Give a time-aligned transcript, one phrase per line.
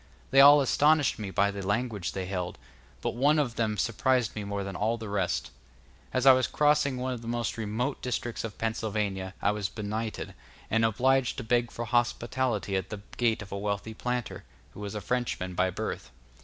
[0.31, 2.57] They all astonished me by the language they held,
[3.01, 5.51] but one of them surprised me more than all the rest.
[6.11, 10.33] As I was crossing one of the most remote districts of Pennsylvania I was benighted,
[10.71, 14.95] and obliged to beg for hospitality at the gate of a wealthy planter, who was
[14.95, 16.09] a Frenchman by birth.